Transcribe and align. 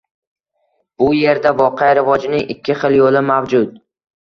Bu 1.03 1.09
yerda 1.17 1.51
voqea 1.61 1.91
rivojining 2.01 2.43
ikki 2.57 2.79
xil 2.83 3.01
yo‘li 3.03 3.25
mavjud. 3.31 3.81